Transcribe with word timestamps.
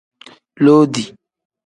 Loodi. 0.63 1.03